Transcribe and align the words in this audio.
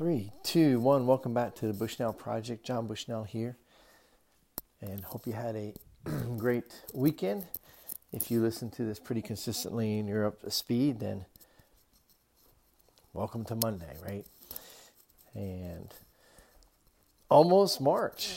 Three, 0.00 0.32
two, 0.42 0.80
one. 0.80 1.06
Welcome 1.06 1.34
back 1.34 1.54
to 1.56 1.66
the 1.66 1.74
Bushnell 1.74 2.14
Project. 2.14 2.64
John 2.64 2.86
Bushnell 2.86 3.24
here, 3.24 3.58
and 4.80 5.04
hope 5.04 5.26
you 5.26 5.34
had 5.34 5.54
a 5.54 5.74
great 6.38 6.72
weekend. 6.94 7.44
If 8.10 8.30
you 8.30 8.40
listen 8.40 8.70
to 8.70 8.84
this 8.86 8.98
pretty 8.98 9.20
consistently 9.20 9.98
and 9.98 10.08
you're 10.08 10.24
up 10.24 10.40
to 10.40 10.50
speed, 10.50 11.00
then 11.00 11.26
welcome 13.12 13.44
to 13.44 13.56
Monday, 13.56 13.94
right? 14.02 14.24
And 15.34 15.92
almost 17.28 17.78
March, 17.78 18.36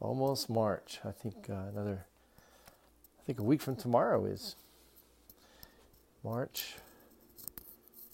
almost 0.00 0.50
March. 0.50 0.98
I 1.02 1.12
think 1.12 1.48
uh, 1.48 1.70
another, 1.72 2.04
I 3.18 3.22
think 3.24 3.40
a 3.40 3.42
week 3.42 3.62
from 3.62 3.76
tomorrow 3.76 4.26
is 4.26 4.54
March 6.22 6.74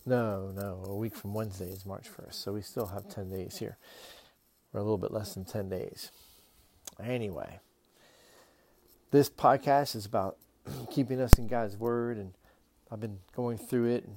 no, 0.07 0.53
no. 0.55 0.85
A 0.87 0.95
week 0.95 1.15
from 1.15 1.33
Wednesday 1.33 1.69
is 1.69 1.87
March 1.87 2.07
1st. 2.11 2.35
So 2.35 2.53
we 2.53 2.61
still 2.61 2.87
have 2.87 3.09
10 3.09 3.31
days 3.31 3.57
here. 3.57 3.79
We're 4.73 4.81
a 4.81 4.83
little 4.83 4.99
bit 4.99 5.13
less 5.13 5.35
than 5.35 5.45
10 5.45 5.69
days. 5.71 6.11
Anyway, 7.03 7.61
this 9.11 9.31
podcast 9.31 9.97
is 9.97 10.05
about 10.05 10.37
keeping 10.91 11.21
us 11.21 11.39
in 11.39 11.47
God's 11.47 11.77
Word. 11.77 12.19
And 12.19 12.35
I've 12.91 13.01
been 13.01 13.21
going 13.35 13.57
through 13.57 13.87
it 13.87 14.05
and 14.05 14.17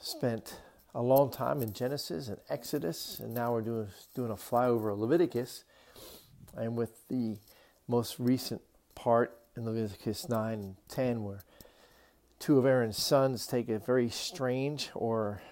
spent 0.00 0.60
a 0.94 1.02
long 1.02 1.30
time 1.32 1.60
in 1.60 1.72
Genesis 1.72 2.28
and 2.28 2.38
Exodus. 2.48 3.18
And 3.18 3.34
now 3.34 3.52
we're 3.52 3.62
doing, 3.62 3.88
doing 4.14 4.30
a 4.30 4.36
flyover 4.36 4.92
of 4.92 5.00
Leviticus. 5.00 5.64
And 6.56 6.76
with 6.76 7.08
the 7.08 7.38
most 7.88 8.20
recent 8.20 8.62
part 8.94 9.36
in 9.56 9.64
Leviticus 9.64 10.28
9 10.28 10.52
and 10.52 10.76
10, 10.88 11.24
where 11.24 11.42
two 12.38 12.58
of 12.58 12.66
Aaron's 12.66 13.02
sons 13.02 13.46
take 13.46 13.68
a 13.68 13.78
very 13.78 14.08
strange 14.08 14.90
or 14.94 15.42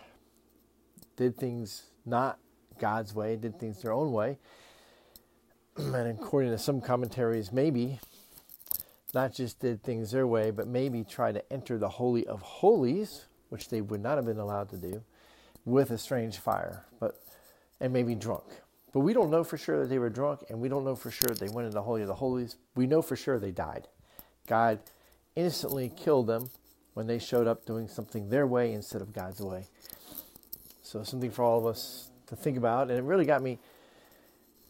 did 1.17 1.37
things 1.37 1.85
not 2.05 2.39
God's 2.79 3.15
way, 3.15 3.37
did 3.37 3.59
things 3.59 3.83
their 3.83 3.93
own 3.93 4.13
way. 4.13 4.39
and 5.77 5.95
according 5.95 6.51
to 6.51 6.59
some 6.59 6.81
commentaries, 6.81 7.53
maybe 7.53 8.01
not 9.15 9.33
just 9.33 9.61
did 9.61 9.83
things 9.83 10.11
their 10.11 10.27
way, 10.27 10.51
but 10.51 10.67
maybe 10.67 11.05
tried 11.05 11.35
to 11.35 11.53
enter 11.53 11.79
the 11.79 11.89
Holy 11.89 12.27
of 12.27 12.43
Holies, 12.43 13.27
which 13.49 13.69
they 13.69 13.81
would 13.81 14.03
not 14.03 14.17
have 14.17 14.27
been 14.27 14.39
allowed 14.39 14.69
to 14.71 14.77
do, 14.77 15.03
with 15.65 15.91
a 15.91 15.99
strange 15.99 16.39
fire, 16.39 16.85
but 16.99 17.21
and 17.81 17.93
maybe 17.93 18.15
drunk. 18.15 18.45
But 18.93 19.01
we 19.01 19.13
don't 19.13 19.31
know 19.31 19.45
for 19.45 19.57
sure 19.57 19.81
that 19.81 19.89
they 19.89 19.99
were 19.99 20.11
drunk, 20.11 20.45
and 20.49 20.61
we 20.61 20.69
don't 20.69 20.85
know 20.85 20.95
for 20.95 21.11
sure 21.11 21.29
that 21.29 21.39
they 21.39 21.49
went 21.49 21.67
into 21.67 21.75
the 21.75 21.83
Holy 21.83 22.03
of 22.03 22.09
the 22.09 22.15
Holies. 22.15 22.57
We 22.75 22.87
know 22.87 23.03
for 23.03 23.17
sure 23.17 23.39
they 23.39 23.51
died. 23.51 23.89
God 24.47 24.79
instantly 25.37 25.93
killed 25.97 26.27
them 26.27 26.51
when 26.95 27.07
they 27.07 27.19
showed 27.19 27.47
up 27.47 27.67
doing 27.67 27.89
something 27.89 28.31
their 28.31 28.47
way 28.47 28.73
instead 28.73 29.03
of 29.03 29.13
God's 29.13 29.41
way. 29.41 29.67
So, 30.83 31.03
something 31.03 31.31
for 31.31 31.43
all 31.43 31.59
of 31.59 31.67
us 31.67 32.11
to 32.29 32.37
think 32.37 32.57
about. 32.57 32.89
And 32.89 32.99
it 32.99 33.03
really 33.03 33.27
got 33.27 33.43
me 33.43 33.59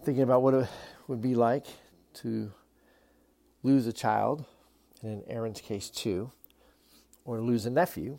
thinking 0.03 0.22
about 0.22 0.42
what 0.42 0.55
it 0.55 0.69
would 1.06 1.22
be 1.22 1.34
like 1.34 1.67
to 2.14 2.50
lose 3.62 3.86
a 3.86 3.92
child, 3.92 4.45
and 5.02 5.22
in 5.22 5.30
Aaron's 5.30 5.61
case, 5.61 5.91
two, 5.91 6.30
or 7.25 7.41
lose 7.41 7.67
a 7.67 7.70
nephew, 7.70 8.19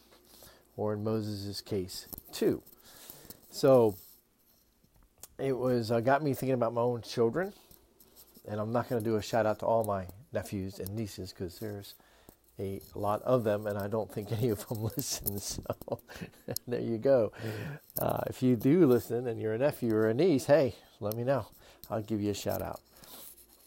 or 0.77 0.93
in 0.93 1.03
Moses' 1.03 1.61
case, 1.61 2.07
two. 2.31 2.61
So, 3.49 3.95
it 5.37 5.57
was 5.57 5.91
uh, 5.91 5.99
got 5.99 6.23
me 6.23 6.33
thinking 6.33 6.53
about 6.53 6.73
my 6.73 6.81
own 6.81 7.01
children, 7.01 7.53
and 8.47 8.59
I'm 8.59 8.71
not 8.71 8.89
going 8.89 9.01
to 9.01 9.09
do 9.09 9.15
a 9.15 9.21
shout 9.21 9.45
out 9.45 9.59
to 9.59 9.65
all 9.65 9.83
my 9.83 10.07
nephews 10.33 10.79
and 10.79 10.95
nieces 10.95 11.31
because 11.31 11.59
there's 11.59 11.95
a 12.59 12.79
lot 12.95 13.21
of 13.23 13.43
them, 13.43 13.67
and 13.67 13.77
I 13.77 13.87
don't 13.87 14.11
think 14.11 14.31
any 14.37 14.49
of 14.49 14.67
them 14.67 14.83
listen. 14.83 15.39
So 15.39 15.63
there 16.67 16.79
you 16.79 16.97
go. 16.97 17.31
Uh, 17.99 18.21
if 18.27 18.41
you 18.41 18.55
do 18.55 18.85
listen 18.85 19.27
and 19.27 19.41
you're 19.41 19.53
a 19.53 19.57
nephew 19.57 19.93
or 19.93 20.09
a 20.09 20.13
niece, 20.13 20.45
hey, 20.45 20.75
let 20.99 21.15
me 21.15 21.23
know. 21.23 21.47
I'll 21.89 22.01
give 22.01 22.21
you 22.21 22.31
a 22.31 22.35
shout 22.35 22.61
out. 22.61 22.81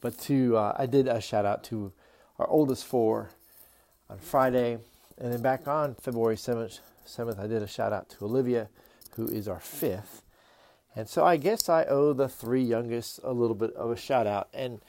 But 0.00 0.18
to 0.22 0.56
uh, 0.56 0.76
I 0.78 0.86
did 0.86 1.08
a 1.08 1.20
shout 1.20 1.44
out 1.44 1.64
to 1.64 1.92
our 2.38 2.48
oldest 2.48 2.84
four 2.84 3.30
on 4.08 4.18
Friday, 4.18 4.78
and 5.18 5.32
then 5.32 5.42
back 5.42 5.66
on 5.66 5.94
February 5.94 6.36
seventh, 6.36 6.78
seventh, 7.04 7.38
I 7.38 7.46
did 7.46 7.62
a 7.62 7.66
shout 7.66 7.92
out 7.92 8.08
to 8.10 8.24
Olivia, 8.24 8.68
who 9.16 9.26
is 9.26 9.48
our 9.48 9.60
fifth. 9.60 10.22
And 10.94 11.08
so 11.08 11.24
I 11.24 11.36
guess 11.36 11.68
I 11.68 11.84
owe 11.84 12.12
the 12.12 12.28
three 12.28 12.62
youngest 12.62 13.20
a 13.22 13.32
little 13.32 13.54
bit 13.54 13.72
of 13.74 13.90
a 13.90 13.96
shout 13.96 14.26
out. 14.26 14.48
And 14.52 14.80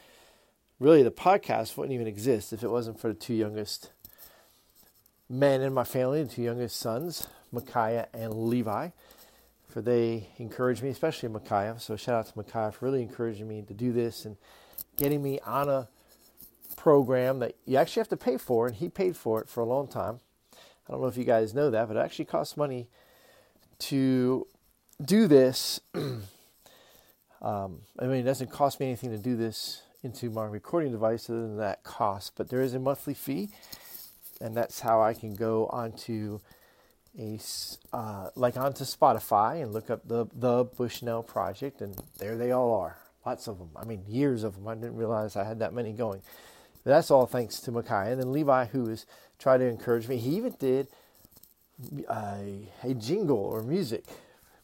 really 0.80 1.04
the 1.04 1.12
podcast 1.12 1.76
wouldn't 1.76 1.94
even 1.94 2.08
exist 2.08 2.54
if 2.54 2.64
it 2.64 2.70
wasn't 2.70 3.00
for 3.00 3.10
the 3.10 3.14
two 3.14 3.34
youngest 3.34 3.92
men 5.30 5.62
in 5.62 5.74
my 5.74 5.84
family, 5.84 6.24
the 6.24 6.30
two 6.30 6.42
youngest 6.42 6.78
sons, 6.78 7.28
Micaiah 7.52 8.08
and 8.14 8.34
Levi, 8.34 8.90
for 9.68 9.82
they 9.82 10.30
encouraged 10.38 10.82
me, 10.82 10.90
especially 10.90 11.30
Micaiah. 11.30 11.76
So 11.80 11.96
shout 11.96 12.16
out 12.16 12.28
to 12.28 12.34
Micaiah 12.36 12.72
for 12.72 12.86
really 12.86 13.02
encouraging 13.02 13.48
me 13.48 13.62
to 13.62 13.74
do 13.74 13.92
this 13.92 14.26
and 14.26 14.38
getting 14.98 15.22
me 15.22 15.40
on 15.42 15.70
a 15.70 15.88
program 16.76 17.40
that 17.40 17.56
you 17.66 17.78
actually 17.78 18.00
have 18.00 18.10
to 18.10 18.18
pay 18.18 18.38
for, 18.38 18.66
and 18.66 18.76
he 18.76 18.90
paid 18.90 19.16
for 19.16 19.42
it 19.42 19.50
for 19.50 19.62
a 19.62 19.66
long 19.66 19.88
time. 19.88 20.22
I 20.88 20.92
don't 20.92 21.02
know 21.02 21.08
if 21.08 21.18
you 21.18 21.26
guys 21.26 21.54
know 21.54 21.70
that, 21.70 21.88
but 21.88 21.98
it 21.98 22.00
actually 22.00 22.26
costs 22.26 22.58
money 22.58 22.88
to 23.80 24.48
do 25.04 25.28
this. 25.28 25.80
um, 25.94 27.82
I 28.00 28.06
mean, 28.06 28.22
it 28.22 28.24
doesn't 28.24 28.50
cost 28.50 28.80
me 28.80 28.88
anything 28.88 29.12
to 29.12 29.18
do 29.18 29.36
this 29.36 29.84
into 30.04 30.30
my 30.30 30.46
recording 30.46 30.92
device 30.92 31.30
other 31.30 31.42
than 31.42 31.58
that 31.58 31.84
cost. 31.84 32.34
But 32.36 32.50
there 32.50 32.62
is 32.62 32.74
a 32.74 32.80
monthly 32.80 33.14
fee, 33.14 33.50
and 34.40 34.56
that's 34.56 34.80
how 34.80 35.02
I 35.02 35.14
can 35.14 35.36
go 35.36 35.68
onto 35.68 36.40
a 37.18 37.40
uh, 37.92 38.30
like 38.36 38.56
onto 38.56 38.84
Spotify 38.84 39.62
and 39.62 39.74
look 39.74 39.90
up 39.90 40.08
the 40.08 40.28
the 40.34 40.66
Bushnell 40.66 41.24
project, 41.24 41.82
and 41.82 41.98
there 42.18 42.38
they 42.38 42.52
all 42.52 42.74
are. 42.74 42.98
Lots 43.26 43.48
of 43.48 43.60
them. 43.60 43.70
I 43.76 43.86
mean, 43.86 44.04
years 44.08 44.44
of 44.44 44.56
them. 44.56 44.68
I 44.68 44.76
didn't 44.76 44.96
realize 44.96 45.36
I 45.36 45.44
had 45.44 45.60
that 45.60 45.74
many 45.74 45.92
going. 45.92 46.22
But 46.84 46.92
that's 46.92 47.12
all 47.12 47.26
thanks 47.26 47.60
to 47.62 47.72
Micaiah. 47.72 48.14
And 48.14 48.22
then 48.22 48.32
Levi, 48.32 48.66
who 48.68 48.88
has 48.88 49.06
tried 49.38 49.58
to 49.58 49.66
encourage 49.66 50.08
me, 50.08 50.18
he 50.18 50.38
even 50.38 50.56
did 50.58 50.88
a, 52.10 52.70
a 52.84 52.94
jingle 52.94 53.38
or 53.38 53.62
music, 53.62 54.06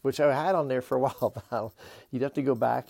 which 0.00 0.18
I 0.18 0.34
had 0.34 0.54
on 0.54 0.68
there 0.68 0.80
for 0.80 0.96
a 0.96 1.00
while. 1.08 1.34
But 1.50 1.72
you'd 2.10 2.22
have 2.22 2.34
to 2.34 2.42
go 2.42 2.54
back 2.54 2.88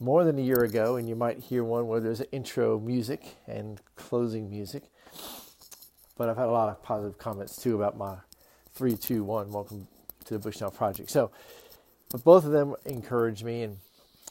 more 0.00 0.24
than 0.24 0.38
a 0.38 0.42
year 0.42 0.62
ago, 0.62 0.96
and 0.96 1.08
you 1.08 1.16
might 1.16 1.38
hear 1.38 1.64
one 1.64 1.86
where 1.88 2.00
there's 2.00 2.22
intro 2.32 2.78
music 2.78 3.36
and 3.46 3.80
closing 3.96 4.50
music. 4.50 4.84
But 6.18 6.28
I've 6.28 6.36
had 6.36 6.48
a 6.48 6.50
lot 6.50 6.68
of 6.68 6.82
positive 6.82 7.18
comments 7.18 7.56
too 7.56 7.76
about 7.76 7.96
my 7.96 8.16
three, 8.74 8.96
two, 8.96 9.24
one. 9.24 9.50
Welcome 9.50 9.88
to 10.26 10.34
the 10.34 10.38
Bushnell 10.38 10.70
Project. 10.70 11.10
So, 11.10 11.30
but 12.10 12.24
both 12.24 12.44
of 12.44 12.52
them 12.52 12.74
encourage 12.84 13.42
me, 13.42 13.62
and 13.62 13.78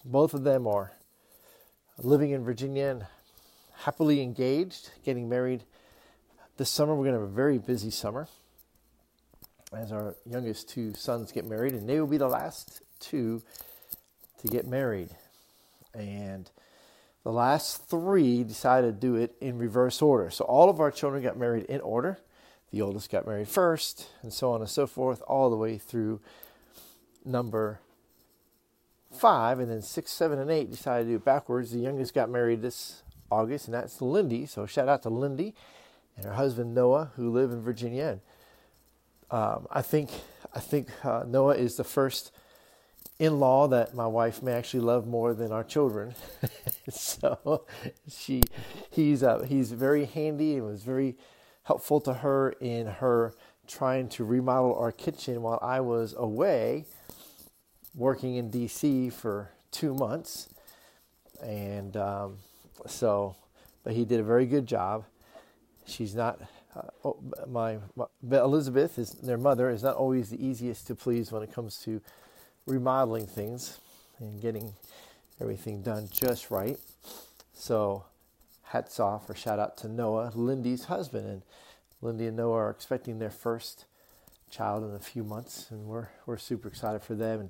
both 0.03 0.33
of 0.33 0.43
them 0.43 0.67
are 0.67 0.91
living 1.97 2.31
in 2.31 2.43
Virginia 2.43 2.85
and 2.85 3.05
happily 3.77 4.21
engaged, 4.21 4.91
getting 5.03 5.27
married 5.27 5.63
this 6.57 6.69
summer. 6.69 6.93
We're 6.93 7.05
going 7.05 7.15
to 7.15 7.21
have 7.21 7.29
a 7.29 7.33
very 7.33 7.57
busy 7.57 7.89
summer 7.89 8.27
as 9.75 9.91
our 9.91 10.15
youngest 10.25 10.69
two 10.69 10.93
sons 10.93 11.31
get 11.31 11.45
married, 11.45 11.73
and 11.73 11.89
they 11.89 11.99
will 11.99 12.07
be 12.07 12.17
the 12.17 12.27
last 12.27 12.83
two 12.99 13.41
to 14.41 14.47
get 14.47 14.67
married 14.67 15.09
and 15.95 16.49
the 17.23 17.31
last 17.31 17.89
three 17.89 18.43
decided 18.43 19.01
to 19.01 19.07
do 19.07 19.15
it 19.15 19.35
in 19.41 19.57
reverse 19.57 20.01
order. 20.01 20.29
So 20.29 20.45
all 20.45 20.69
of 20.69 20.79
our 20.79 20.91
children 20.91 21.23
got 21.23 21.37
married 21.37 21.65
in 21.65 21.81
order. 21.81 22.19
The 22.71 22.81
oldest 22.81 23.09
got 23.09 23.25
married 23.25 23.47
first, 23.47 24.09
and 24.21 24.31
so 24.31 24.51
on 24.51 24.61
and 24.61 24.69
so 24.69 24.85
forth, 24.85 25.21
all 25.27 25.49
the 25.49 25.55
way 25.55 25.77
through 25.77 26.19
number 27.23 27.79
five, 29.11 29.59
and 29.59 29.71
then 29.71 29.81
six, 29.81 30.11
seven, 30.11 30.39
and 30.39 30.51
eight 30.51 30.69
decided 30.69 31.05
to 31.05 31.09
do 31.11 31.15
it 31.15 31.25
backwards. 31.25 31.71
The 31.71 31.79
youngest 31.79 32.13
got 32.13 32.29
married 32.29 32.61
this 32.61 33.01
August, 33.31 33.65
and 33.65 33.73
that's 33.73 34.01
Lindy. 34.01 34.45
So 34.45 34.65
shout 34.65 34.87
out 34.87 35.03
to 35.03 35.09
Lindy 35.09 35.55
and 36.15 36.25
her 36.25 36.33
husband 36.33 36.75
Noah, 36.75 37.11
who 37.15 37.29
live 37.29 37.51
in 37.51 37.61
Virginia. 37.61 38.19
And 38.19 38.21
um, 39.31 39.67
I 39.71 39.81
think 39.81 40.09
I 40.53 40.59
think 40.59 40.89
uh, 41.03 41.23
Noah 41.25 41.55
is 41.55 41.75
the 41.75 41.83
first 41.83 42.31
in 43.17 43.39
law 43.39 43.67
that 43.67 43.93
my 43.93 44.07
wife 44.07 44.43
may 44.43 44.51
actually 44.51 44.81
love 44.81 45.07
more 45.07 45.33
than 45.33 45.51
our 45.51 45.63
children. 45.63 46.13
so 46.89 47.65
she 48.09 48.41
he's 48.91 49.23
uh, 49.23 49.43
he's 49.43 49.71
very 49.71 50.05
handy 50.05 50.55
and 50.55 50.65
was 50.65 50.83
very 50.83 51.15
helpful 51.63 52.01
to 52.01 52.13
her 52.13 52.51
in 52.59 52.87
her 52.87 53.33
trying 53.67 54.07
to 54.07 54.23
remodel 54.23 54.75
our 54.75 54.91
kitchen 54.91 55.41
while 55.41 55.59
I 55.61 55.79
was 55.79 56.13
away 56.17 56.85
working 57.95 58.35
in 58.35 58.51
DC 58.51 59.11
for 59.11 59.49
two 59.71 59.93
months. 59.93 60.49
And 61.41 61.95
um, 61.97 62.37
so, 62.85 63.35
but 63.83 63.93
he 63.93 64.05
did 64.05 64.19
a 64.19 64.23
very 64.23 64.45
good 64.45 64.67
job. 64.67 65.05
She's 65.85 66.15
not. 66.15 66.41
Uh, 66.75 66.81
oh, 67.05 67.17
my, 67.47 67.77
my 67.95 68.05
Elizabeth 68.37 68.99
is 68.99 69.11
their 69.11 69.37
mother 69.37 69.69
is 69.69 69.81
not 69.81 69.95
always 69.95 70.29
the 70.29 70.45
easiest 70.45 70.87
to 70.87 70.95
please 70.95 71.31
when 71.31 71.41
it 71.41 71.53
comes 71.53 71.79
to 71.79 72.01
remodeling 72.65 73.27
things 73.27 73.79
and 74.19 74.41
getting 74.41 74.73
everything 75.39 75.81
done 75.81 76.09
just 76.11 76.49
right. 76.51 76.77
So, 77.53 78.05
hats 78.63 78.99
off 78.99 79.29
or 79.29 79.35
shout 79.35 79.59
out 79.59 79.77
to 79.77 79.87
Noah, 79.87 80.31
Lindy's 80.35 80.85
husband. 80.85 81.27
And 81.27 81.41
Lindy 82.01 82.27
and 82.27 82.37
Noah 82.37 82.55
are 82.55 82.69
expecting 82.69 83.19
their 83.19 83.29
first 83.29 83.85
child 84.49 84.83
in 84.83 84.95
a 84.95 84.99
few 84.99 85.23
months, 85.23 85.71
and 85.71 85.85
we're 85.85 86.09
we're 86.25 86.37
super 86.37 86.67
excited 86.67 87.01
for 87.01 87.15
them. 87.15 87.39
And, 87.39 87.49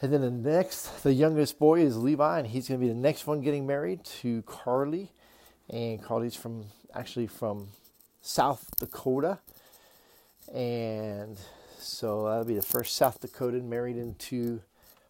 and 0.00 0.12
then 0.12 0.20
the 0.20 0.50
next, 0.50 1.02
the 1.02 1.12
youngest 1.12 1.58
boy 1.58 1.80
is 1.80 1.96
Levi, 1.96 2.38
and 2.38 2.48
he's 2.48 2.68
going 2.68 2.80
to 2.80 2.86
be 2.86 2.92
the 2.92 2.98
next 2.98 3.26
one 3.26 3.40
getting 3.40 3.66
married 3.66 4.04
to 4.20 4.42
Carly, 4.42 5.10
and 5.68 6.02
Carly's 6.02 6.36
from 6.36 6.66
actually 6.94 7.26
from 7.26 7.68
South 8.22 8.70
Dakota, 8.78 9.38
and 10.52 11.36
so 11.78 12.24
that'll 12.24 12.44
be 12.44 12.54
the 12.54 12.62
first 12.62 12.96
South 12.96 13.20
Dakotan 13.20 13.64
married 13.64 13.96
into. 13.96 14.60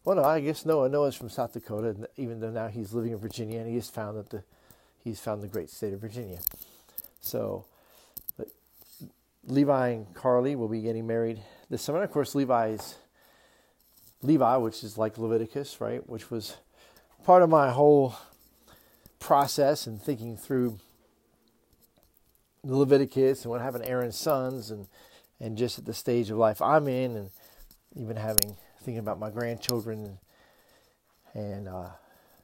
Well, 0.03 0.15
no, 0.15 0.23
I 0.23 0.39
guess 0.39 0.65
Noah. 0.65 0.89
Noah's 0.89 1.15
from 1.15 1.29
South 1.29 1.53
Dakota, 1.53 2.09
even 2.15 2.39
though 2.39 2.51
now 2.51 2.67
he's 2.67 2.93
living 2.93 3.11
in 3.11 3.17
Virginia, 3.17 3.59
and 3.59 3.67
he 3.67 3.75
has 3.75 3.89
found 3.89 4.17
that 4.17 4.29
the 4.29 4.43
he's 5.03 5.19
found 5.19 5.41
the 5.41 5.47
great 5.47 5.69
state 5.69 5.93
of 5.93 5.99
Virginia. 5.99 6.39
So, 7.21 7.65
but 8.37 8.47
Levi 9.45 9.89
and 9.89 10.13
Carly 10.13 10.55
will 10.55 10.67
be 10.67 10.81
getting 10.81 11.07
married 11.07 11.41
this 11.69 11.81
summer. 11.81 12.01
Of 12.03 12.11
course, 12.11 12.35
Levi's 12.35 12.95
Levi, 14.21 14.57
which 14.57 14.83
is 14.83 14.97
like 14.97 15.17
Leviticus, 15.17 15.79
right? 15.81 16.07
Which 16.09 16.29
was 16.29 16.57
part 17.23 17.41
of 17.41 17.49
my 17.49 17.71
whole 17.71 18.15
process 19.19 19.87
and 19.87 20.01
thinking 20.01 20.37
through 20.37 20.79
the 22.63 22.75
Leviticus 22.75 23.43
and 23.43 23.51
what 23.51 23.61
happened 23.61 23.83
to 23.83 23.89
Aaron's 23.89 24.17
sons 24.17 24.71
and 24.71 24.87
and 25.39 25.57
just 25.57 25.79
at 25.79 25.85
the 25.85 25.93
stage 25.93 26.29
of 26.29 26.37
life 26.37 26.61
I'm 26.61 26.87
in 26.87 27.15
and 27.15 27.29
even 27.95 28.17
having 28.17 28.57
thinking 28.81 28.99
about 28.99 29.19
my 29.19 29.29
grandchildren 29.29 30.17
and, 31.33 31.43
and 31.45 31.67
uh, 31.67 31.89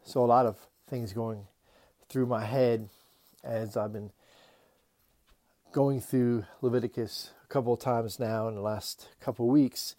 so 0.04 0.24
a 0.24 0.26
lot 0.26 0.46
of 0.46 0.58
things 0.90 1.14
going 1.14 1.48
through 2.10 2.26
my 2.26 2.46
head 2.46 2.90
as 3.44 3.78
I've 3.78 3.94
been 3.94 4.12
going 5.72 6.00
through 6.00 6.46
Leviticus 6.62 7.32
a 7.44 7.48
couple 7.48 7.74
of 7.74 7.80
times 7.80 8.20
now 8.20 8.48
in 8.48 8.56
the 8.56 8.62
last 8.62 9.10
couple 9.20 9.46
of 9.46 9.52
weeks 9.52 9.96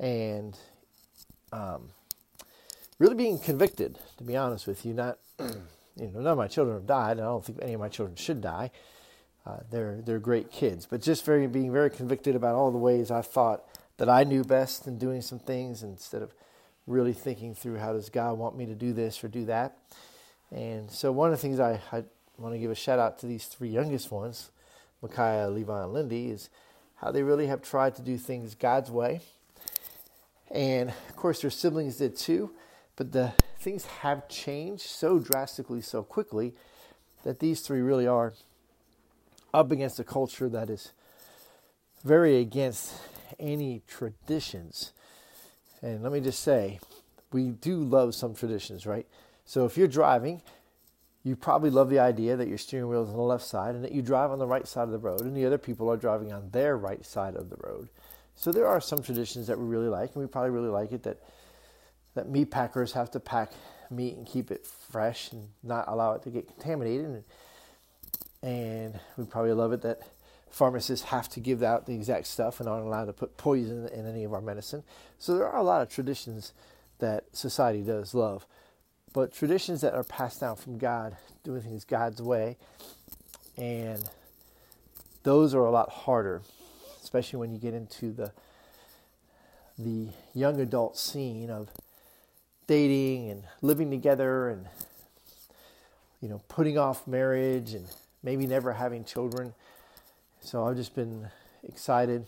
and 0.00 0.58
um, 1.52 1.90
really 2.98 3.14
being 3.14 3.38
convicted, 3.38 3.98
to 4.16 4.24
be 4.24 4.36
honest 4.36 4.66
with 4.66 4.84
you. 4.86 4.94
Not, 4.94 5.18
you 5.38 5.46
know, 5.96 6.20
none 6.20 6.26
of 6.26 6.38
my 6.38 6.48
children 6.48 6.76
have 6.76 6.86
died, 6.86 7.18
and 7.18 7.20
I 7.20 7.24
don't 7.24 7.44
think 7.44 7.58
any 7.60 7.74
of 7.74 7.80
my 7.80 7.88
children 7.88 8.16
should 8.16 8.40
die. 8.40 8.70
Uh, 9.44 9.58
they're 9.70 10.00
they're 10.04 10.20
great 10.20 10.52
kids, 10.52 10.86
but 10.86 11.02
just 11.02 11.24
very 11.24 11.46
being 11.46 11.72
very 11.72 11.90
convicted 11.90 12.36
about 12.36 12.54
all 12.54 12.70
the 12.70 12.78
ways 12.78 13.10
I 13.10 13.22
thought 13.22 13.64
that 13.96 14.08
I 14.08 14.24
knew 14.24 14.44
best 14.44 14.86
in 14.86 14.98
doing 14.98 15.20
some 15.20 15.38
things 15.38 15.82
instead 15.82 16.22
of 16.22 16.32
really 16.86 17.12
thinking 17.12 17.54
through 17.54 17.78
how 17.78 17.92
does 17.92 18.08
God 18.08 18.38
want 18.38 18.56
me 18.56 18.66
to 18.66 18.74
do 18.74 18.92
this 18.92 19.22
or 19.22 19.28
do 19.28 19.44
that. 19.46 19.76
And 20.50 20.90
so 20.90 21.12
one 21.12 21.32
of 21.32 21.38
the 21.38 21.42
things 21.42 21.60
I, 21.60 21.80
I 21.92 22.04
want 22.38 22.54
to 22.54 22.58
give 22.58 22.70
a 22.70 22.74
shout 22.74 22.98
out 22.98 23.18
to 23.20 23.26
these 23.26 23.46
three 23.46 23.68
youngest 23.68 24.10
ones, 24.10 24.50
Micaiah, 25.00 25.48
Levi, 25.48 25.82
and 25.82 25.92
Lindy, 25.92 26.30
is 26.30 26.48
how 26.96 27.10
they 27.10 27.22
really 27.22 27.46
have 27.46 27.62
tried 27.62 27.94
to 27.96 28.02
do 28.02 28.18
things 28.18 28.54
God's 28.54 28.90
way. 28.90 29.20
And 30.50 30.90
of 30.90 31.16
course, 31.16 31.40
their 31.40 31.50
siblings 31.50 31.96
did 31.96 32.16
too, 32.16 32.52
but 32.96 33.12
the 33.12 33.32
things 33.58 33.86
have 33.86 34.28
changed 34.28 34.82
so 34.82 35.18
drastically, 35.18 35.80
so 35.80 36.02
quickly, 36.02 36.52
that 37.24 37.38
these 37.38 37.60
three 37.60 37.80
really 37.80 38.06
are 38.06 38.34
up 39.52 39.70
against 39.70 40.00
a 40.00 40.04
culture 40.04 40.48
that 40.48 40.70
is 40.70 40.92
very 42.04 42.38
against 42.38 42.94
any 43.38 43.82
traditions. 43.86 44.92
And 45.82 46.02
let 46.02 46.12
me 46.12 46.20
just 46.20 46.40
say, 46.40 46.80
we 47.32 47.48
do 47.48 47.76
love 47.76 48.14
some 48.14 48.34
traditions, 48.34 48.86
right? 48.86 49.06
So 49.44 49.64
if 49.64 49.76
you're 49.76 49.88
driving, 49.88 50.42
you 51.24 51.36
probably 51.36 51.70
love 51.70 51.90
the 51.90 51.98
idea 51.98 52.36
that 52.36 52.48
your 52.48 52.58
steering 52.58 52.88
wheel 52.88 53.04
is 53.04 53.10
on 53.10 53.16
the 53.16 53.22
left 53.22 53.44
side 53.44 53.74
and 53.74 53.84
that 53.84 53.92
you 53.92 54.02
drive 54.02 54.30
on 54.30 54.38
the 54.38 54.46
right 54.46 54.66
side 54.66 54.84
of 54.84 54.90
the 54.90 54.98
road 54.98 55.20
and 55.22 55.36
the 55.36 55.46
other 55.46 55.58
people 55.58 55.90
are 55.90 55.96
driving 55.96 56.32
on 56.32 56.50
their 56.50 56.76
right 56.76 57.04
side 57.04 57.36
of 57.36 57.50
the 57.50 57.56
road. 57.56 57.88
So 58.34 58.50
there 58.50 58.66
are 58.66 58.80
some 58.80 59.02
traditions 59.02 59.46
that 59.46 59.58
we 59.58 59.64
really 59.64 59.88
like, 59.88 60.14
and 60.14 60.22
we 60.22 60.26
probably 60.26 60.50
really 60.50 60.68
like 60.68 60.92
it 60.92 61.02
that 61.04 61.18
that 62.14 62.28
meat 62.28 62.50
packers 62.50 62.92
have 62.92 63.10
to 63.12 63.20
pack 63.20 63.52
meat 63.90 64.16
and 64.16 64.26
keep 64.26 64.50
it 64.50 64.66
fresh 64.66 65.32
and 65.32 65.48
not 65.62 65.84
allow 65.88 66.12
it 66.12 66.22
to 66.22 66.30
get 66.30 66.46
contaminated. 66.46 67.06
And, 67.06 67.24
and 68.42 68.98
we 69.16 69.24
probably 69.24 69.52
love 69.52 69.72
it 69.72 69.82
that 69.82 70.00
pharmacists 70.50 71.06
have 71.06 71.28
to 71.30 71.40
give 71.40 71.62
out 71.62 71.86
the 71.86 71.94
exact 71.94 72.26
stuff 72.26 72.60
and 72.60 72.68
aren't 72.68 72.86
allowed 72.86 73.06
to 73.06 73.12
put 73.12 73.36
poison 73.36 73.88
in 73.88 74.06
any 74.06 74.24
of 74.24 74.34
our 74.34 74.40
medicine. 74.40 74.82
So 75.18 75.34
there 75.34 75.46
are 75.46 75.58
a 75.58 75.62
lot 75.62 75.82
of 75.82 75.88
traditions 75.88 76.52
that 76.98 77.24
society 77.32 77.82
does 77.82 78.14
love. 78.14 78.46
But 79.12 79.32
traditions 79.32 79.80
that 79.82 79.94
are 79.94 80.04
passed 80.04 80.40
down 80.40 80.56
from 80.56 80.78
God, 80.78 81.16
doing 81.44 81.62
things 81.62 81.84
God's 81.84 82.20
way, 82.20 82.56
and 83.56 84.02
those 85.22 85.54
are 85.54 85.64
a 85.64 85.70
lot 85.70 85.90
harder 85.90 86.42
especially 87.02 87.38
when 87.38 87.52
you 87.52 87.58
get 87.58 87.74
into 87.74 88.12
the 88.12 88.32
the 89.78 90.08
young 90.34 90.60
adult 90.60 90.96
scene 90.96 91.50
of 91.50 91.68
dating 92.66 93.28
and 93.28 93.42
living 93.60 93.90
together 93.90 94.48
and 94.48 94.66
you 96.20 96.28
know 96.28 96.40
putting 96.48 96.78
off 96.78 97.06
marriage 97.06 97.74
and 97.74 97.86
maybe 98.22 98.46
never 98.46 98.72
having 98.72 99.04
children 99.04 99.54
so 100.40 100.66
i've 100.66 100.76
just 100.76 100.94
been 100.94 101.28
excited 101.64 102.26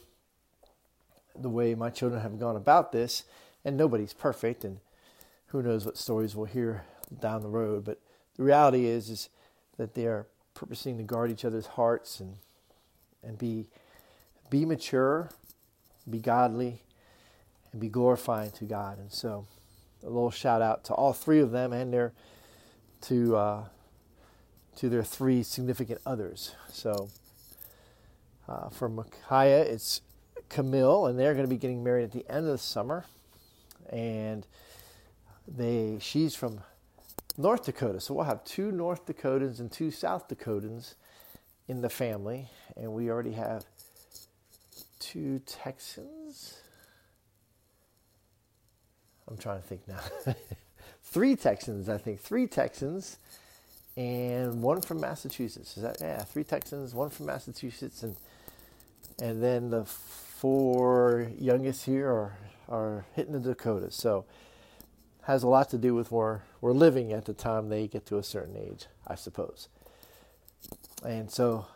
the 1.36 1.48
way 1.48 1.74
my 1.74 1.90
children 1.90 2.20
have 2.20 2.38
gone 2.38 2.56
about 2.56 2.92
this 2.92 3.24
and 3.64 3.76
nobody's 3.76 4.12
perfect 4.12 4.64
and 4.64 4.78
who 5.48 5.62
knows 5.62 5.84
what 5.84 5.96
stories 5.96 6.36
we'll 6.36 6.46
hear 6.46 6.84
down 7.20 7.42
the 7.42 7.48
road 7.48 7.84
but 7.84 8.00
the 8.36 8.42
reality 8.42 8.86
is 8.86 9.10
is 9.10 9.28
that 9.76 9.94
they 9.94 10.06
are 10.06 10.26
purposing 10.54 10.96
to 10.96 11.02
guard 11.02 11.30
each 11.30 11.44
other's 11.44 11.66
hearts 11.66 12.20
and 12.20 12.36
and 13.22 13.38
be 13.38 13.66
be 14.50 14.64
mature, 14.64 15.30
be 16.08 16.18
godly, 16.18 16.82
and 17.72 17.80
be 17.80 17.88
glorifying 17.88 18.50
to 18.52 18.64
God. 18.64 18.98
And 18.98 19.10
so, 19.10 19.46
a 20.02 20.06
little 20.06 20.30
shout 20.30 20.62
out 20.62 20.84
to 20.84 20.94
all 20.94 21.12
three 21.12 21.40
of 21.40 21.50
them 21.50 21.72
and 21.72 21.92
their 21.92 22.12
to 23.02 23.36
uh, 23.36 23.64
to 24.76 24.88
their 24.88 25.02
three 25.02 25.42
significant 25.42 26.00
others. 26.04 26.54
So, 26.70 27.08
uh, 28.48 28.68
for 28.68 28.88
Micaiah, 28.88 29.62
it's 29.62 30.00
Camille, 30.48 31.06
and 31.06 31.18
they're 31.18 31.34
going 31.34 31.44
to 31.44 31.50
be 31.50 31.56
getting 31.56 31.82
married 31.82 32.04
at 32.04 32.12
the 32.12 32.28
end 32.28 32.46
of 32.46 32.52
the 32.52 32.58
summer. 32.58 33.04
And 33.90 34.46
they 35.46 35.98
she's 36.00 36.34
from 36.34 36.60
North 37.36 37.64
Dakota, 37.64 38.00
so 38.00 38.14
we'll 38.14 38.24
have 38.24 38.44
two 38.44 38.72
North 38.72 39.06
Dakotans 39.06 39.60
and 39.60 39.70
two 39.70 39.90
South 39.90 40.28
Dakotans 40.28 40.94
in 41.68 41.80
the 41.80 41.90
family, 41.90 42.48
and 42.76 42.92
we 42.92 43.10
already 43.10 43.32
have 43.32 43.64
two 44.98 45.40
Texans. 45.40 46.58
I'm 49.28 49.36
trying 49.36 49.60
to 49.60 49.66
think 49.66 49.88
now. 49.88 50.00
three 51.02 51.36
Texans, 51.36 51.88
I 51.88 51.98
think. 51.98 52.20
Three 52.20 52.46
Texans 52.46 53.18
and 53.96 54.62
one 54.62 54.80
from 54.80 55.00
Massachusetts. 55.00 55.76
Is 55.76 55.82
that 55.82 55.98
yeah? 56.00 56.22
Three 56.22 56.44
Texans, 56.44 56.94
one 56.94 57.10
from 57.10 57.26
Massachusetts, 57.26 58.02
and 58.02 58.16
and 59.20 59.42
then 59.42 59.70
the 59.70 59.84
four 59.84 61.30
youngest 61.38 61.84
here 61.86 62.08
are 62.08 62.38
are 62.68 63.04
hitting 63.14 63.32
the 63.32 63.40
Dakotas. 63.40 63.94
So 63.94 64.24
has 65.22 65.42
a 65.42 65.48
lot 65.48 65.70
to 65.70 65.78
do 65.78 65.94
with 65.94 66.12
where 66.12 66.44
we're 66.60 66.72
living 66.72 67.12
at 67.12 67.24
the 67.24 67.32
time 67.32 67.68
they 67.68 67.86
get 67.86 68.04
to 68.06 68.18
a 68.18 68.22
certain 68.22 68.56
age, 68.56 68.86
I 69.06 69.14
suppose. 69.14 69.68
And 71.02 71.30
so, 71.30 71.66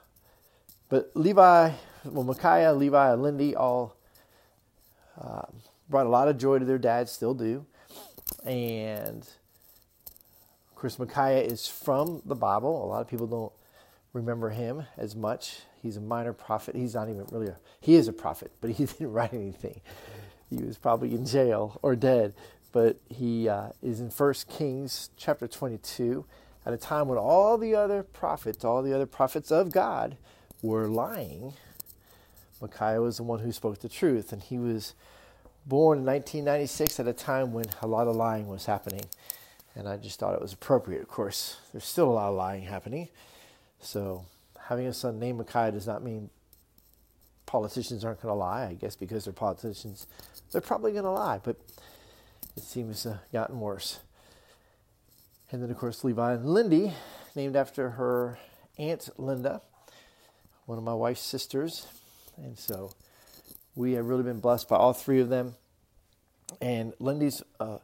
but 0.88 1.10
Levi 1.14 1.72
well, 2.04 2.24
Micaiah, 2.24 2.72
Levi, 2.72 3.12
and 3.12 3.22
Lindy 3.22 3.54
all 3.54 3.96
uh, 5.20 5.42
brought 5.88 6.06
a 6.06 6.10
lot 6.10 6.28
of 6.28 6.38
joy 6.38 6.58
to 6.58 6.64
their 6.64 6.78
dad, 6.78 7.08
still 7.08 7.34
do. 7.34 7.66
And 8.44 9.26
course, 10.78 10.98
Micaiah 10.98 11.42
is 11.42 11.66
from 11.66 12.22
the 12.24 12.34
Bible. 12.34 12.84
A 12.84 12.86
lot 12.86 13.00
of 13.00 13.08
people 13.08 13.26
don't 13.26 13.52
remember 14.12 14.50
him 14.50 14.84
as 14.96 15.14
much. 15.14 15.60
He's 15.82 15.96
a 15.96 16.00
minor 16.00 16.32
prophet. 16.32 16.74
He's 16.74 16.94
not 16.94 17.08
even 17.08 17.26
really 17.30 17.48
a, 17.48 17.56
he 17.80 17.94
is 17.94 18.08
a 18.08 18.12
prophet, 18.12 18.52
but 18.60 18.70
he 18.70 18.84
didn't 18.86 19.12
write 19.12 19.32
anything. 19.32 19.80
He 20.50 20.62
was 20.62 20.78
probably 20.78 21.14
in 21.14 21.26
jail 21.26 21.78
or 21.82 21.96
dead. 21.96 22.34
But 22.72 22.98
he 23.08 23.48
uh, 23.48 23.70
is 23.82 24.00
in 24.00 24.10
First 24.10 24.48
Kings 24.48 25.10
chapter 25.16 25.48
22 25.48 26.24
at 26.66 26.72
a 26.72 26.76
time 26.76 27.08
when 27.08 27.18
all 27.18 27.56
the 27.56 27.74
other 27.74 28.02
prophets, 28.02 28.64
all 28.64 28.82
the 28.82 28.94
other 28.94 29.06
prophets 29.06 29.50
of 29.50 29.72
God, 29.72 30.16
were 30.60 30.86
lying 30.86 31.54
Micaiah 32.60 33.00
was 33.00 33.18
the 33.18 33.22
one 33.22 33.40
who 33.40 33.52
spoke 33.52 33.78
the 33.78 33.88
truth, 33.88 34.32
and 34.32 34.42
he 34.42 34.58
was 34.58 34.94
born 35.66 35.98
in 35.98 36.04
1996 36.04 37.00
at 37.00 37.06
a 37.06 37.12
time 37.12 37.52
when 37.52 37.66
a 37.82 37.86
lot 37.86 38.08
of 38.08 38.16
lying 38.16 38.48
was 38.48 38.66
happening. 38.66 39.04
And 39.78 39.88
I 39.88 39.96
just 39.96 40.18
thought 40.18 40.34
it 40.34 40.42
was 40.42 40.52
appropriate. 40.52 41.02
Of 41.02 41.08
course, 41.08 41.56
there's 41.72 41.84
still 41.84 42.10
a 42.10 42.10
lot 42.10 42.30
of 42.30 42.34
lying 42.34 42.64
happening. 42.64 43.08
So 43.80 44.24
having 44.58 44.86
a 44.86 44.92
son 44.92 45.20
named 45.20 45.38
Micaiah 45.38 45.70
does 45.70 45.86
not 45.86 46.02
mean 46.02 46.30
politicians 47.46 48.04
aren't 48.04 48.20
going 48.20 48.32
to 48.32 48.38
lie. 48.38 48.66
I 48.66 48.74
guess 48.74 48.96
because 48.96 49.24
they're 49.24 49.32
politicians, 49.32 50.08
they're 50.50 50.60
probably 50.60 50.90
going 50.90 51.04
to 51.04 51.10
lie. 51.10 51.40
But 51.42 51.56
it 52.56 52.64
seems 52.64 53.04
to 53.04 53.10
have 53.10 53.32
gotten 53.32 53.60
worse. 53.60 54.00
And 55.52 55.62
then, 55.62 55.70
of 55.70 55.78
course, 55.78 56.02
Levi 56.02 56.34
and 56.34 56.44
Lindy, 56.44 56.92
named 57.36 57.54
after 57.54 57.90
her 57.90 58.38
aunt 58.78 59.08
Linda, 59.16 59.62
one 60.66 60.76
of 60.76 60.82
my 60.82 60.92
wife's 60.92 61.22
sisters. 61.22 61.86
And 62.36 62.58
so 62.58 62.90
we 63.76 63.92
have 63.92 64.06
really 64.06 64.24
been 64.24 64.40
blessed 64.40 64.68
by 64.68 64.76
all 64.76 64.92
three 64.92 65.20
of 65.20 65.28
them. 65.28 65.54
And 66.60 66.94
Lindy's, 66.98 67.44
uh, 67.60 67.78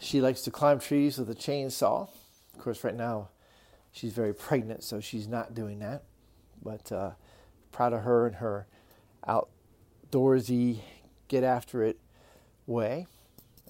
she 0.00 0.20
likes 0.20 0.42
to 0.42 0.50
climb 0.50 0.80
trees 0.80 1.18
with 1.18 1.30
a 1.30 1.34
chainsaw. 1.34 2.08
Of 2.54 2.60
course, 2.60 2.82
right 2.82 2.96
now 2.96 3.28
she's 3.92 4.12
very 4.12 4.34
pregnant, 4.34 4.82
so 4.82 4.98
she's 4.98 5.28
not 5.28 5.54
doing 5.54 5.78
that. 5.80 6.02
But 6.62 6.90
uh, 6.90 7.10
proud 7.70 7.92
of 7.92 8.02
her 8.02 8.26
and 8.26 8.36
her 8.36 8.66
outdoorsy, 9.28 10.80
get 11.28 11.44
after 11.44 11.84
it 11.84 11.98
way. 12.66 13.06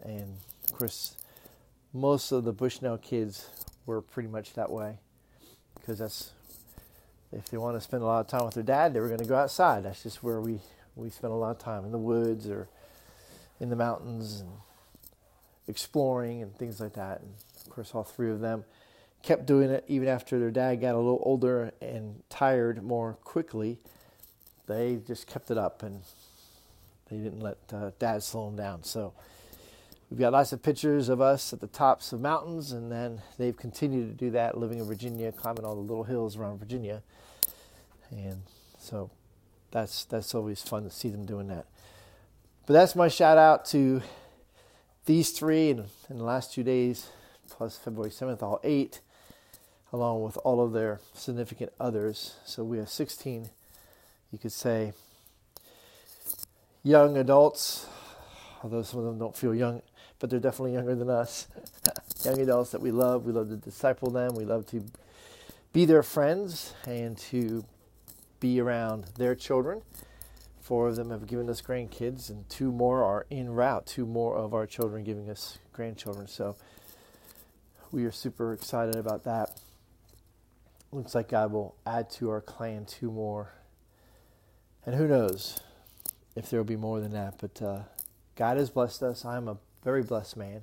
And 0.03 0.37
of 0.65 0.73
course, 0.73 1.17
most 1.93 2.33
of 2.33 2.45
the 2.45 2.53
Bushnell 2.53 2.99
kids 2.99 3.49
were 3.85 4.01
pretty 4.01 4.29
much 4.29 4.55
that 4.55 4.71
way 4.71 4.99
because 5.75 5.99
that's 5.99 6.31
if 7.33 7.49
they 7.49 7.57
want 7.59 7.77
to 7.77 7.81
spend 7.81 8.03
a 8.03 8.07
lot 8.07 8.21
of 8.21 8.27
time 8.27 8.45
with 8.45 8.55
their 8.55 8.63
dad, 8.63 8.93
they 8.95 9.01
were 9.01 9.09
going 9.09 9.21
to 9.21 9.27
go 9.27 9.37
outside. 9.37 9.85
That's 9.85 10.03
just 10.03 10.23
where 10.23 10.41
we 10.41 10.61
we 10.95 11.11
spent 11.11 11.33
a 11.33 11.37
lot 11.37 11.51
of 11.51 11.59
time 11.59 11.85
in 11.85 11.93
the 11.93 11.99
woods 11.99 12.49
or 12.49 12.69
in 13.59 13.71
the 13.71 13.77
mountains 13.77 14.41
and 14.41 14.51
exploring 15.71 16.43
and 16.43 16.55
things 16.57 16.81
like 16.81 16.95
that. 16.95 17.21
And 17.21 17.33
of 17.65 17.71
course, 17.71 17.95
all 17.95 18.05
three 18.05 18.31
of 18.31 18.41
them 18.41 18.65
kept 19.23 19.47
doing 19.47 19.71
it 19.71 19.85
even 19.89 20.09
after 20.09 20.39
their 20.39 20.50
dad 20.50 20.81
got 20.81 20.95
a 20.95 20.99
little 20.99 21.23
older 21.25 21.73
and 21.81 22.23
tired 22.29 22.83
more 22.83 23.15
quickly. 23.25 23.79
They 24.67 25.00
just 25.07 25.27
kept 25.27 25.50
it 25.50 25.59
up 25.59 25.83
and 25.83 26.03
they 27.11 27.17
didn't 27.17 27.41
let 27.41 27.59
uh, 27.73 27.91
dad 27.99 28.23
slow 28.23 28.47
them 28.47 28.57
down. 28.57 28.85
So 28.85 29.12
we've 30.11 30.21
got 30.21 30.33
lots 30.33 30.53
of 30.53 30.62
pictures 30.62 31.09
of 31.09 31.21
us 31.21 31.53
at 31.53 31.61
the 31.61 31.67
tops 31.67 32.12
of 32.12 32.21
mountains, 32.21 32.73
and 32.73 32.91
then 32.91 33.21
they've 33.37 33.57
continued 33.57 34.09
to 34.09 34.25
do 34.25 34.31
that, 34.33 34.57
living 34.57 34.79
in 34.79 34.85
Virginia, 34.85 35.33
climbing 35.33 35.65
all 35.65 35.75
the 35.75 35.81
little 35.81 36.05
hills 36.05 36.37
around 36.37 36.59
Virginia, 36.59 37.03
and 38.11 38.43
so 38.79 39.11
that's 39.71 40.05
that's 40.05 40.35
always 40.35 40.62
fun 40.62 40.85
to 40.85 40.91
see 40.91 41.09
them 41.09 41.27
doing 41.27 41.49
that. 41.49 41.67
But 42.67 42.75
that's 42.75 42.95
my 42.95 43.09
shout 43.09 43.39
out 43.39 43.65
to 43.67 44.03
these 45.11 45.33
three, 45.33 45.71
and 45.71 45.87
in 46.09 46.19
the 46.19 46.25
last 46.25 46.55
two 46.55 46.62
days, 46.62 47.09
plus 47.49 47.76
February 47.76 48.12
seventh, 48.12 48.45
all 48.45 48.61
eight, 48.62 49.00
along 49.93 50.23
with 50.23 50.37
all 50.45 50.64
of 50.64 50.73
their 50.73 51.00
significant 51.14 51.73
others. 51.81 52.37
So 52.45 52.62
we 52.62 52.79
have 52.79 52.88
sixteen, 52.88 53.50
you 54.31 54.38
could 54.38 54.52
say, 54.52 54.93
young 56.85 57.17
adults, 57.17 57.88
although 58.62 58.83
some 58.83 59.00
of 59.00 59.07
them 59.07 59.19
don't 59.19 59.37
feel 59.37 59.52
young, 59.52 59.83
but 60.21 60.31
they're 60.31 60.38
definitely 60.38 60.75
younger 60.75 60.95
than 60.95 61.11
us. 61.11 61.49
young 62.25 62.40
adults 62.40 62.71
that 62.71 62.81
we 62.81 62.93
love. 62.93 63.25
We 63.25 63.33
love 63.33 63.49
to 63.49 63.57
disciple 63.57 64.11
them. 64.12 64.37
We 64.37 64.45
love 64.45 64.64
to 64.69 64.85
be 65.73 65.87
their 65.87 66.05
friends 66.05 66.73
and 66.87 67.19
to 67.19 67.64
be 68.38 68.61
around 68.61 69.07
their 69.19 69.35
children. 69.35 69.83
Four 70.71 70.87
of 70.87 70.95
them 70.95 71.11
have 71.11 71.27
given 71.27 71.50
us 71.50 71.61
grandkids, 71.61 72.31
and 72.31 72.49
two 72.49 72.71
more 72.71 73.03
are 73.03 73.27
en 73.29 73.50
route. 73.50 73.87
Two 73.87 74.07
more 74.07 74.37
of 74.37 74.55
our 74.55 74.69
children 74.69 75.03
giving 75.03 75.29
us 75.29 75.59
grandchildren. 75.73 76.29
So 76.29 76.55
we 77.91 78.05
are 78.05 78.12
super 78.12 78.53
excited 78.53 78.95
about 78.95 79.25
that. 79.25 79.61
Looks 80.93 81.12
like 81.12 81.29
God 81.29 81.50
will 81.50 81.75
add 81.85 82.09
to 82.11 82.31
our 82.31 82.41
clan 82.41 82.85
two 82.85 83.11
more. 83.11 83.53
And 84.87 84.95
who 84.95 85.09
knows 85.09 85.59
if 86.37 86.50
there 86.50 86.61
will 86.61 86.65
be 86.65 86.77
more 86.77 87.00
than 87.00 87.11
that. 87.15 87.39
But 87.41 87.61
uh, 87.61 87.81
God 88.37 88.57
has 88.57 88.71
blessed 88.71 89.03
us. 89.03 89.25
I'm 89.25 89.49
a 89.49 89.57
very 89.83 90.05
blessed 90.05 90.37
man. 90.37 90.62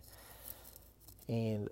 And 1.27 1.67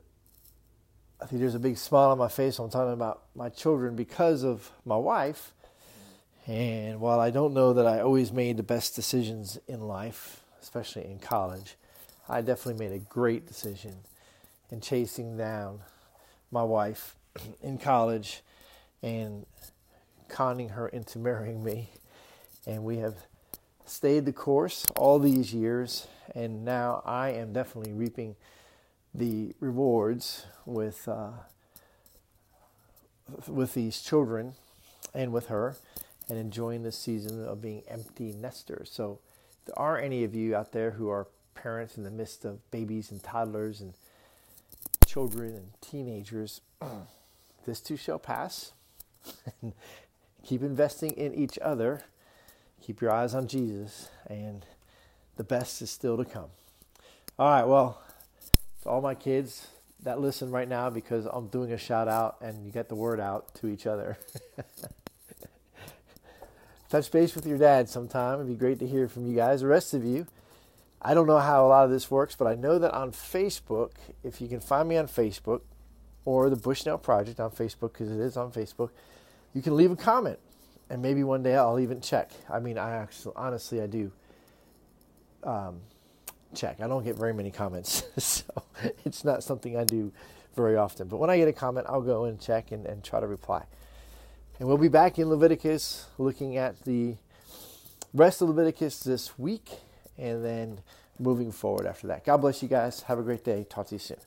I 1.21 1.25
think 1.25 1.39
there's 1.39 1.55
a 1.55 1.59
big 1.59 1.77
smile 1.77 2.09
on 2.09 2.17
my 2.17 2.27
face 2.27 2.59
when 2.59 2.65
I'm 2.65 2.71
talking 2.71 2.91
about 2.91 3.21
my 3.33 3.47
children 3.47 3.95
because 3.95 4.43
of 4.43 4.71
my 4.83 4.97
wife 4.97 5.53
and 6.47 6.99
while 6.99 7.19
I 7.19 7.31
don't 7.31 7.53
know 7.53 7.73
that 7.73 7.87
I 7.87 8.01
always 8.01 8.31
made 8.31 8.57
the 8.57 8.63
best 8.63 8.95
decisions 8.95 9.57
in 9.67 9.81
life, 9.81 10.41
especially 10.61 11.05
in 11.05 11.17
college, 11.17 11.75
I 12.29 12.41
definitely 12.41 12.87
made 12.87 12.95
a 12.95 12.99
great 12.99 13.47
decision 13.47 13.95
in 14.69 14.79
chasing 14.79 15.37
down 15.37 15.79
my 16.51 16.63
wife 16.63 17.15
in 17.61 17.79
college 17.79 18.41
and 19.01 19.45
conning 20.27 20.69
her 20.69 20.87
into 20.87 21.17
marrying 21.17 21.63
me. 21.63 21.89
And 22.67 22.83
we 22.83 22.97
have 22.97 23.15
stayed 23.85 24.25
the 24.25 24.33
course 24.33 24.85
all 24.95 25.17
these 25.17 25.53
years, 25.53 26.07
and 26.33 26.63
now 26.63 27.01
I 27.05 27.29
am 27.29 27.53
definitely 27.53 27.93
reaping 27.93 28.35
the 29.13 29.55
rewards 29.59 30.45
with 30.65 31.07
uh, 31.07 31.31
with 33.47 33.73
these 33.73 34.01
children 34.01 34.53
and 35.13 35.31
with 35.31 35.47
her 35.47 35.75
and 36.29 36.37
enjoying 36.37 36.83
this 36.83 36.97
season 36.97 37.45
of 37.45 37.61
being 37.61 37.83
empty 37.87 38.33
nesters. 38.33 38.89
So, 38.91 39.19
if 39.59 39.65
there 39.65 39.79
are 39.79 39.97
any 39.99 40.23
of 40.23 40.35
you 40.35 40.55
out 40.55 40.71
there 40.71 40.91
who 40.91 41.09
are 41.09 41.27
parents 41.53 41.97
in 41.97 42.03
the 42.03 42.11
midst 42.11 42.45
of 42.45 42.69
babies 42.71 43.11
and 43.11 43.21
toddlers 43.23 43.81
and 43.81 43.93
children 45.05 45.53
and 45.55 45.67
teenagers, 45.81 46.61
this 47.65 47.79
too 47.79 47.97
shall 47.97 48.19
pass. 48.19 48.73
keep 50.43 50.61
investing 50.61 51.11
in 51.11 51.33
each 51.33 51.57
other. 51.61 52.03
Keep 52.81 53.01
your 53.01 53.11
eyes 53.11 53.33
on 53.33 53.47
Jesus, 53.47 54.09
and 54.27 54.65
the 55.37 55.43
best 55.43 55.81
is 55.81 55.89
still 55.89 56.17
to 56.17 56.25
come. 56.25 56.49
All 57.39 57.49
right, 57.49 57.63
well, 57.65 58.01
to 58.83 58.89
all 58.89 59.01
my 59.01 59.15
kids 59.15 59.67
that 60.03 60.19
listen 60.19 60.51
right 60.51 60.69
now 60.69 60.89
because 60.89 61.25
I'm 61.25 61.47
doing 61.47 61.71
a 61.71 61.77
shout 61.77 62.07
out 62.07 62.37
and 62.41 62.63
you 62.63 62.71
get 62.71 62.89
the 62.89 62.95
word 62.95 63.19
out 63.19 63.55
to 63.55 63.67
each 63.67 63.87
other. 63.87 64.17
touch 66.89 67.11
base 67.11 67.35
with 67.35 67.45
your 67.45 67.57
dad 67.57 67.89
sometime. 67.89 68.35
It'd 68.35 68.47
be 68.47 68.55
great 68.55 68.79
to 68.79 68.87
hear 68.87 69.07
from 69.07 69.25
you 69.25 69.35
guys. 69.35 69.61
The 69.61 69.67
rest 69.67 69.93
of 69.93 70.03
you, 70.03 70.27
I 71.01 71.13
don't 71.13 71.27
know 71.27 71.39
how 71.39 71.65
a 71.65 71.67
lot 71.67 71.85
of 71.85 71.91
this 71.91 72.09
works, 72.09 72.35
but 72.35 72.47
I 72.47 72.55
know 72.55 72.79
that 72.79 72.93
on 72.93 73.11
Facebook, 73.11 73.91
if 74.23 74.41
you 74.41 74.47
can 74.47 74.59
find 74.59 74.89
me 74.89 74.97
on 74.97 75.07
Facebook 75.07 75.61
or 76.25 76.49
the 76.49 76.55
Bushnell 76.55 76.97
Project 76.97 77.39
on 77.39 77.51
Facebook, 77.51 77.93
because 77.93 78.11
it 78.11 78.19
is 78.19 78.37
on 78.37 78.51
Facebook, 78.51 78.89
you 79.53 79.61
can 79.61 79.75
leave 79.75 79.91
a 79.91 79.95
comment. 79.95 80.39
And 80.89 81.01
maybe 81.01 81.23
one 81.23 81.43
day 81.43 81.55
I'll 81.55 81.79
even 81.79 82.01
check. 82.01 82.31
I 82.49 82.59
mean, 82.59 82.77
I 82.77 82.91
actually, 82.91 83.33
honestly, 83.35 83.81
I 83.81 83.87
do 83.87 84.11
um, 85.43 85.81
check. 86.53 86.79
I 86.79 86.87
don't 86.87 87.03
get 87.03 87.15
very 87.15 87.33
many 87.33 87.51
comments, 87.51 88.03
so 88.17 88.43
it's 89.03 89.23
not 89.23 89.43
something 89.43 89.77
I 89.77 89.83
do 89.83 90.11
very 90.55 90.75
often. 90.75 91.07
But 91.07 91.17
when 91.17 91.29
I 91.29 91.37
get 91.37 91.47
a 91.47 91.53
comment, 91.53 91.87
I'll 91.89 92.01
go 92.01 92.25
and 92.25 92.39
check 92.39 92.71
and, 92.71 92.85
and 92.85 93.03
try 93.03 93.19
to 93.19 93.27
reply. 93.27 93.63
And 94.57 94.69
we'll 94.69 94.77
be 94.77 94.87
back 94.87 95.19
in 95.19 95.29
Leviticus 95.29 96.07
looking 96.17 96.55
at 96.55 96.81
the 96.85 97.15
rest 98.13 98.41
of 98.41 98.47
Leviticus 98.47 99.01
this 99.01 99.37
week 99.37 99.69
and 100.17 100.45
then 100.45 100.79
moving 101.19 101.51
forward 101.51 101.85
after 101.85 102.07
that. 102.07 102.23
God 102.23 102.37
bless 102.37 102.63
you 102.63 102.69
guys. 102.69 103.01
Have 103.01 103.19
a 103.19 103.23
great 103.23 103.43
day. 103.43 103.65
Talk 103.69 103.87
to 103.87 103.95
you 103.95 103.99
soon. 103.99 104.17